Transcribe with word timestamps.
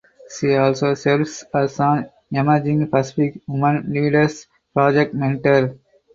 She 0.35 0.55
also 0.55 0.95
serves 0.95 1.43
as 1.53 1.79
an 1.79 2.09
Emerging 2.31 2.87
Pacific 2.87 3.39
Women 3.47 3.93
Leaders 3.93 4.47
Project 4.73 5.13
mentor. 5.13 5.77